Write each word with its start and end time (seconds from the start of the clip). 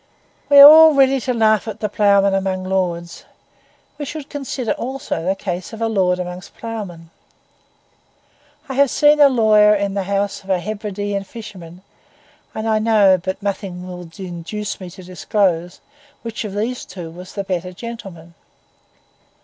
We 0.49 0.57
are 0.59 0.67
all 0.67 0.95
ready 0.95 1.19
to 1.19 1.31
laugh 1.31 1.67
at 1.67 1.79
the 1.79 1.87
ploughman 1.87 2.33
among 2.33 2.63
lords; 2.63 3.23
we 3.99 4.05
should 4.05 4.31
consider 4.31 4.71
also 4.71 5.23
the 5.25 5.35
case 5.35 5.73
of 5.73 5.79
a 5.79 5.85
lord 5.87 6.17
among 6.17 6.39
the 6.39 6.49
ploughmen. 6.57 7.11
I 8.67 8.73
have 8.73 8.89
seen 8.89 9.19
a 9.19 9.29
lawyer 9.29 9.75
in 9.75 9.93
the 9.93 10.05
house 10.09 10.43
of 10.43 10.49
a 10.49 10.57
Hebridean 10.59 11.23
fisherman; 11.25 11.83
and 12.55 12.67
I 12.67 12.79
know, 12.79 13.19
but 13.23 13.43
nothing 13.43 13.87
will 13.87 14.09
induce 14.17 14.81
me 14.81 14.89
to 14.89 15.03
disclose, 15.03 15.81
which 16.23 16.43
of 16.45 16.55
these 16.55 16.83
two 16.83 17.11
was 17.11 17.33
the 17.35 17.43
better 17.43 17.71
gentleman. 17.71 18.33